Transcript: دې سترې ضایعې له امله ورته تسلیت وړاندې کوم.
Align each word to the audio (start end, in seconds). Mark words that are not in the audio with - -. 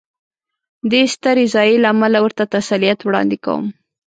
دې 0.91 1.01
سترې 1.13 1.45
ضایعې 1.53 1.77
له 1.83 1.87
امله 1.93 2.17
ورته 2.21 2.43
تسلیت 2.55 2.99
وړاندې 3.03 3.37
کوم. 3.45 3.65